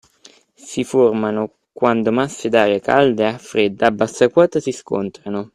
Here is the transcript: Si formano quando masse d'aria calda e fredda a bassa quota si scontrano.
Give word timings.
Si 0.55 0.83
formano 0.83 1.51
quando 1.71 2.11
masse 2.11 2.49
d'aria 2.49 2.79
calda 2.79 3.35
e 3.35 3.37
fredda 3.37 3.85
a 3.85 3.91
bassa 3.91 4.29
quota 4.29 4.59
si 4.59 4.71
scontrano. 4.71 5.49